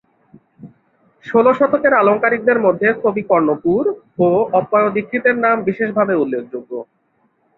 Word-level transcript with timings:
ষোল 1.25 1.45
শতকের 1.53 1.93
আলঙ্কারিকদের 1.93 2.57
মধ্যে 2.59 2.87
কবিকর্ণপূর 3.03 3.83
ও 4.19 4.27
অপ্পয়দীক্ষিতের 4.53 5.35
নাম 5.37 5.57
বিশেষভাবে 5.67 6.13
উল্লেখযোগ্য। 6.15 6.71